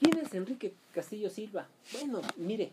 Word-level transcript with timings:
¿Quién 0.00 0.16
es 0.16 0.32
Enrique 0.32 0.72
Castillo 0.94 1.28
Silva? 1.28 1.68
Bueno, 1.92 2.22
mire, 2.38 2.70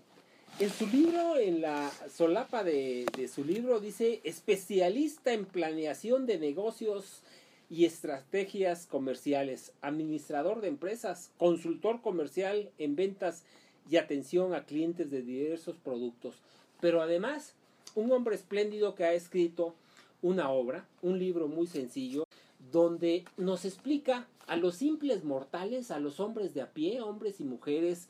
en 0.59 0.69
su 0.69 0.87
libro, 0.87 1.37
en 1.37 1.59
la 1.59 1.91
solapa 2.09 2.63
de, 2.63 3.05
de, 3.17 3.27
su 3.27 3.43
libro, 3.43 3.81
dice 3.81 4.21
especialista 4.23 5.33
en 5.33 5.43
planeación 5.43 6.25
de 6.25 6.39
negocios 6.39 7.23
y 7.69 7.83
estrategias 7.83 8.85
comerciales, 8.85 9.73
administrador 9.81 10.61
de 10.61 10.69
empresas, 10.69 11.31
consultor 11.37 12.01
comercial 12.01 12.69
en 12.77 12.95
ventas 12.95 13.43
y 13.89 13.97
atención 13.97 14.53
a 14.53 14.63
clientes 14.63 15.11
de 15.11 15.21
diversos 15.21 15.75
productos. 15.83 16.35
Pero 16.79 17.01
además, 17.01 17.55
un 17.93 18.13
hombre 18.13 18.35
espléndido 18.35 18.95
que 18.95 19.03
ha 19.03 19.11
escrito 19.11 19.75
una 20.21 20.49
obra, 20.49 20.87
un 21.01 21.19
libro 21.19 21.49
muy 21.49 21.67
sencillo, 21.67 22.26
donde 22.71 23.25
nos 23.37 23.65
explica 23.65 24.27
a 24.47 24.55
los 24.55 24.75
simples 24.75 25.23
mortales, 25.23 25.91
a 25.91 25.99
los 25.99 26.19
hombres 26.19 26.53
de 26.53 26.61
a 26.61 26.73
pie, 26.73 27.01
hombres 27.01 27.39
y 27.39 27.43
mujeres 27.43 28.07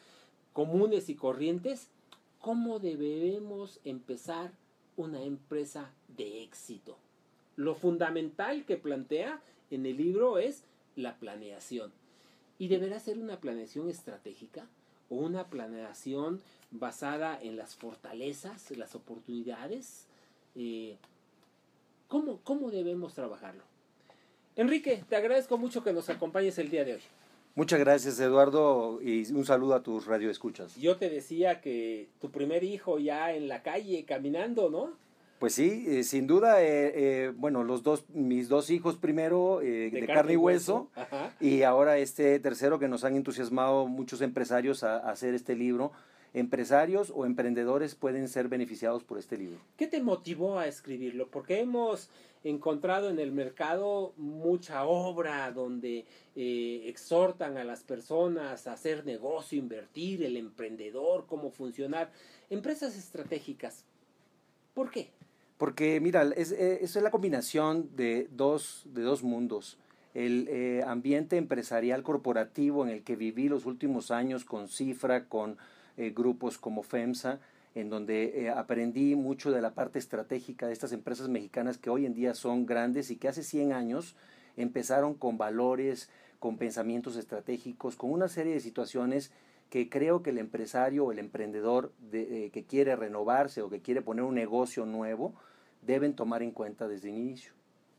comunes 0.58 1.08
y 1.10 1.14
corrientes, 1.14 1.90
cómo 2.40 2.80
debemos 2.80 3.80
empezar 3.84 4.52
una 4.96 5.22
empresa 5.22 5.92
de 6.18 6.42
éxito. 6.42 6.98
Lo 7.56 7.76
fundamental 7.76 8.66
que 8.66 8.78
plantea 8.78 9.40
en 9.70 9.86
el 9.86 9.98
libro 9.98 10.40
es 10.40 10.64
la 10.96 11.20
planeación. 11.20 11.92
Y 12.58 12.70
deberá 12.70 13.00
ser 13.00 13.20
una 13.20 13.40
planeación 13.40 13.88
estratégica 13.88 14.68
o 15.12 15.18
una 15.18 15.46
planeación 15.48 16.42
basada 16.72 17.40
en 17.40 17.56
las 17.56 17.76
fortalezas, 17.76 18.72
las 18.72 18.96
oportunidades. 18.96 20.08
Eh, 20.56 20.98
¿cómo, 22.08 22.40
¿Cómo 22.44 22.72
debemos 22.72 23.14
trabajarlo? 23.14 23.64
Enrique, 24.58 25.04
te 25.08 25.16
agradezco 25.16 25.60
mucho 25.60 25.84
que 25.84 25.94
nos 25.94 26.10
acompañes 26.10 26.58
el 26.58 26.72
día 26.72 26.84
de 26.84 26.96
hoy. 26.96 27.02
Muchas 27.54 27.80
gracias, 27.80 28.20
Eduardo, 28.20 29.00
y 29.04 29.32
un 29.32 29.46
saludo 29.46 29.76
a 29.76 29.84
tus 29.84 30.08
radioescuchas. 30.08 30.76
Yo 30.78 30.98
te 30.98 31.10
decía 31.10 31.62
que 31.62 32.10
tu 32.20 32.32
primer 32.32 32.64
hijo 32.64 32.98
ya 32.98 33.34
en 33.34 33.48
la 33.48 33.62
calle 33.62 34.04
caminando, 34.06 34.70
¿no? 34.72 34.94
Pues 35.38 35.54
sí, 35.54 35.86
eh, 35.88 36.04
sin 36.04 36.26
duda, 36.26 36.64
eh, 36.64 36.92
eh, 36.96 37.34
bueno, 37.36 37.64
los 37.64 37.84
dos, 37.84 38.06
mis 38.10 38.50
dos 38.50 38.72
hijos 38.72 38.96
primero 38.96 39.60
de, 39.62 40.06
carne, 40.08 40.34
y 40.34 40.38
hueso, 40.38 40.90
y 41.40 41.62
ahora 41.62 42.00
este 42.00 42.40
tercero 42.40 42.80
que 42.80 42.88
nos 42.88 43.04
han 43.04 43.16
entusiasmado 43.16 43.86
muchos 43.86 44.22
empresarios 44.22 44.84
a, 44.84 44.98
a, 44.98 45.12
hacer 45.12 45.36
este 45.36 45.56
libro. 45.56 45.92
Empresarios 46.34 47.12
o 47.16 47.26
emprendedores 47.26 47.96
pueden 47.96 48.28
ser 48.28 48.48
beneficiados 48.48 49.04
por 49.04 49.18
este 49.18 49.38
libro. 49.38 49.58
¿Qué 49.78 49.88
te 49.88 50.02
motivó 50.02 50.60
a 50.60 50.68
escribirlo? 50.68 51.28
Porque 51.30 51.60
hemos 51.60 52.10
encontrado 52.44 53.10
en 53.10 53.20
el 53.20 53.32
mercado 53.32 54.14
mucha 54.18 54.86
obra 54.86 55.52
donde 55.52 56.06
exhortan 56.36 57.58
a 57.58 57.64
las 57.64 57.82
personas 57.82 58.68
a 58.68 58.74
hacer 58.74 59.06
negocio, 59.06 59.58
invertir, 59.58 60.24
el 60.24 60.38
emprendedor, 60.38 61.26
cómo 61.28 61.50
funcionar. 61.50 62.12
Empresas 62.50 62.96
estratégicas. 62.98 63.86
¿Por 64.74 64.92
qué? 64.92 65.10
Porque, 65.58 66.00
mira, 66.00 66.22
es, 66.36 66.52
eh, 66.52 66.84
es 66.84 66.96
la 66.96 67.10
combinación 67.10 67.90
de 67.96 68.28
dos, 68.32 68.84
de 68.86 69.02
dos 69.02 69.24
mundos. 69.24 69.78
El 70.14 70.48
eh, 70.50 70.84
ambiente 70.86 71.38
empresarial 71.38 72.04
corporativo 72.04 72.84
en 72.84 72.90
el 72.90 73.04
que 73.04 73.16
viví 73.16 73.50
los 73.50 73.66
últimos 73.66 74.12
años 74.12 74.46
con 74.46 74.68
Cifra, 74.68 75.26
con 75.26 75.58
eh, 75.98 76.12
grupos 76.16 76.58
como 76.58 76.84
FEMSA, 76.84 77.40
en 77.76 77.90
donde 77.90 78.52
aprendí 78.56 79.16
mucho 79.16 79.52
de 79.52 79.62
la 79.62 79.76
parte 79.76 80.00
estratégica 80.00 80.68
de 80.68 80.74
estas 80.74 80.94
empresas 80.94 81.30
mexicanas 81.30 81.78
que 81.78 81.90
hoy 81.92 82.06
en 82.06 82.16
día 82.16 82.34
son 82.34 82.66
grandes 82.66 83.12
y 83.12 83.18
que 83.18 83.28
hace 83.28 83.44
100 83.44 83.72
años 83.72 84.16
empezaron 84.56 85.14
con 85.14 85.38
valores, 85.38 86.10
con 86.40 86.58
pensamientos 86.58 87.16
estratégicos, 87.16 87.96
con 87.96 88.12
una 88.12 88.28
serie 88.28 88.54
de 88.54 88.60
situaciones 88.60 89.32
que 89.70 89.90
creo 89.90 90.24
que 90.24 90.30
el 90.30 90.38
empresario 90.38 91.06
o 91.06 91.12
el 91.12 91.20
emprendedor 91.20 91.92
de, 92.00 92.50
que 92.54 92.64
quiere 92.64 92.96
renovarse 92.96 93.62
o 93.62 93.70
que 93.70 93.82
quiere 93.82 94.02
poner 94.02 94.24
un 94.24 94.36
negocio 94.36 94.86
nuevo, 94.86 95.34
deben 95.82 96.16
tomar 96.16 96.42
en 96.42 96.52
cuenta 96.52 96.88
desde 96.88 97.10
el 97.10 97.18
inicio. 97.18 97.52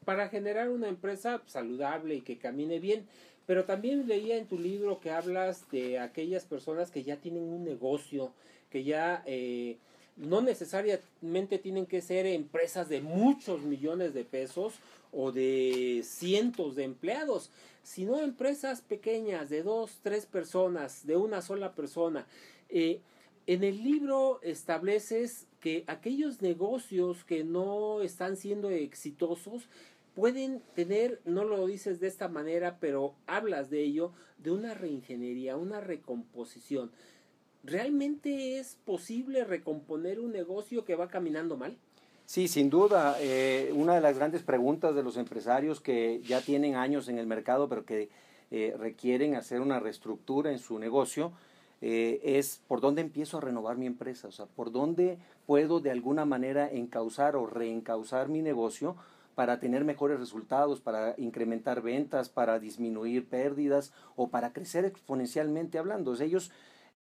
Para 0.05 0.29
generar 0.29 0.71
una 0.71 0.89
empresa 0.89 1.43
saludable 1.47 2.15
y 2.15 2.21
que 2.23 2.39
camine 2.39 2.79
bien, 2.81 3.07
pero 3.49 3.65
también 3.65 4.07
leía 4.07 4.37
en 4.37 4.47
tu 4.47 4.59
libro 4.59 5.01
que 5.01 5.11
hablas 5.11 5.71
de 5.71 5.99
aquellas 5.99 6.45
personas 6.45 6.91
que 6.91 7.03
ya 7.03 7.17
tienen 7.17 7.45
un 7.45 7.65
negocio, 7.65 8.31
que 8.69 8.85
ya 8.85 9.23
eh, 9.25 9.79
no 10.19 10.43
necesariamente 10.43 11.57
tienen 11.57 11.87
que 11.87 12.03
ser 12.03 12.27
empresas 12.27 12.91
de 12.91 13.01
muchos 13.01 13.63
millones 13.63 14.13
de 14.13 14.27
pesos 14.27 14.75
o 15.13 15.33
de 15.33 16.03
cientos 16.05 16.77
de 16.77 16.85
empleados, 16.85 17.51
sino 17.83 18.21
empresas 18.21 18.83
pequeñas 18.83 19.49
de 19.49 19.63
dos, 19.63 19.97
tres 20.03 20.27
personas, 20.27 21.07
de 21.07 21.17
una 21.17 21.41
sola 21.41 21.73
persona. 21.73 22.27
Eh, 22.69 23.01
en 23.47 23.65
el 23.65 23.83
libro 23.83 24.41
estableces 24.43 25.47
que 25.61 25.85
aquellos 25.87 26.43
negocios 26.43 27.25
que 27.25 27.45
no 27.45 28.03
están 28.03 28.37
siendo 28.37 28.69
exitosos 28.69 29.71
pueden 30.19 30.61
tener, 30.75 31.21
no 31.25 31.45
lo 31.45 31.65
dices 31.69 32.01
de 32.01 32.09
esta 32.09 32.27
manera, 32.27 32.79
pero 32.81 33.15
hablas 33.29 33.71
de 33.71 33.85
ello, 33.85 34.11
de 34.39 34.51
una 34.51 34.75
reingeniería, 34.75 35.57
una 35.57 35.81
recomposición. 35.81 36.91
¿Realmente 37.63 38.59
es 38.59 38.77
posible 38.85 39.45
recomponer 39.45 40.19
un 40.19 40.33
negocio 40.33 40.85
que 40.85 40.97
va 40.97 41.07
caminando 41.07 41.57
mal? 41.57 41.77
Sí, 42.27 42.49
sin 42.49 42.69
duda. 42.69 43.17
Eh, 43.21 43.71
una 43.73 43.95
de 43.95 44.01
las 44.01 44.17
grandes 44.17 44.43
preguntas 44.43 44.93
de 44.97 45.05
los 45.05 45.17
empresarios 45.17 45.81
que 45.81 46.21
ya 46.25 46.41
tienen 46.41 46.75
años 46.75 47.09
en 47.09 47.21
el 47.21 47.29
mercado, 47.29 47.69
pero 47.69 47.85
que 47.85 48.09
eh, 48.51 48.75
requieren 48.77 49.37
hacer 49.37 49.61
una 49.61 49.79
reestructura 49.79 50.51
en 50.51 50.59
su 50.59 50.81
negocio, 50.81 51.31
eh, 51.81 52.21
es 52.25 52.61
por 52.67 52.81
dónde 52.81 53.03
empiezo 53.03 53.39
a 53.39 53.41
renovar 53.41 53.77
mi 53.77 53.87
empresa, 53.87 54.27
o 54.27 54.33
sea, 54.33 54.47
por 54.47 54.73
dónde 54.73 55.19
puedo 55.47 55.79
de 55.79 55.93
alguna 55.93 56.25
manera 56.25 56.69
encauzar 56.69 57.37
o 57.37 57.47
reencauzar 57.47 58.29
mi 58.29 58.43
negocio 58.43 58.97
para 59.39 59.61
tener 59.61 59.85
mejores 59.85 60.19
resultados, 60.19 60.81
para 60.81 61.15
incrementar 61.17 61.81
ventas, 61.81 62.29
para 62.29 62.59
disminuir 62.59 63.29
pérdidas 63.29 63.93
o 64.17 64.31
para 64.31 64.53
crecer 64.53 64.85
exponencialmente 64.85 65.79
hablando. 65.79 66.13
ellos 66.21 66.51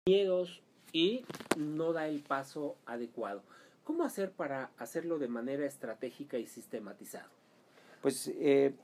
miedos 0.04 0.60
y 0.92 1.24
no 1.56 1.94
da 1.94 2.08
el 2.08 2.20
paso 2.20 2.76
adecuado. 2.84 3.40
¿Cómo 3.84 4.04
hacer 4.04 4.32
para 4.32 4.68
hacerlo 4.76 5.18
de 5.18 5.28
manera 5.28 5.64
estratégica 5.64 6.36
y 6.36 6.46
sistematizado? 6.46 7.30
Pues 8.02 8.30
eh, 8.34 8.74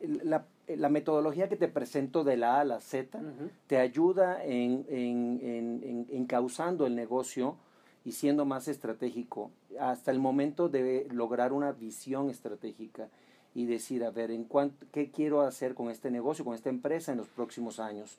la, 0.00 0.44
la, 0.68 0.90
metodología 0.90 1.48
que 1.48 1.56
te 1.56 1.68
presento 1.68 2.22
de 2.22 2.36
la 2.36 2.56
A 2.56 2.60
a 2.60 2.64
la 2.64 2.80
Z 2.80 3.18
te 3.66 3.78
ayuda 3.78 4.44
en, 4.44 4.84
en, 4.90 6.06
encauzando 6.10 6.84
el 6.84 6.94
negocio 6.94 7.56
y 8.04 8.12
siendo 8.12 8.44
más 8.44 8.68
estratégico 8.68 9.50
hasta 9.78 10.10
el 10.10 10.18
momento 10.18 10.68
de 10.68 11.06
lograr 11.10 11.52
una 11.52 11.72
visión 11.72 12.30
estratégica 12.30 13.08
y 13.54 13.66
decir, 13.66 14.04
a 14.04 14.10
ver, 14.10 14.30
en 14.30 14.44
cuánto, 14.44 14.86
¿qué 14.92 15.10
quiero 15.10 15.42
hacer 15.42 15.74
con 15.74 15.90
este 15.90 16.10
negocio, 16.10 16.44
con 16.44 16.54
esta 16.54 16.70
empresa 16.70 17.12
en 17.12 17.18
los 17.18 17.28
próximos 17.28 17.80
años? 17.80 18.18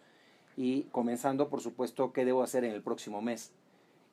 Y 0.57 0.83
comenzando, 0.91 1.49
por 1.49 1.61
supuesto, 1.61 2.11
qué 2.11 2.25
debo 2.25 2.43
hacer 2.43 2.63
en 2.65 2.73
el 2.73 2.81
próximo 2.81 3.21
mes 3.21 3.51